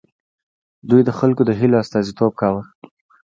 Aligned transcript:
دوی 0.89 1.01
د 1.05 1.09
خلکو 1.19 1.41
د 1.45 1.51
هیلو 1.59 1.81
استازیتوب 1.83 2.31
کاوه. 2.41 2.63